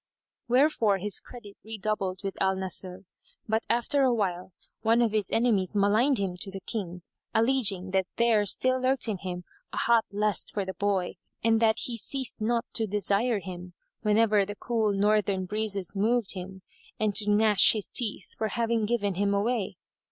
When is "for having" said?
18.35-18.87